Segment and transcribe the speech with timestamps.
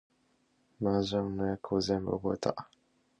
[0.81, 2.67] 麻雀の役を全部覚えた